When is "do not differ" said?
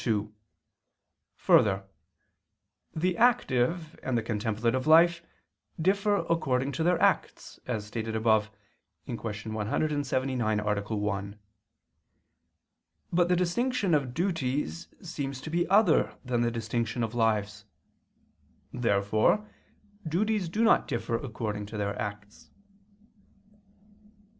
20.49-21.13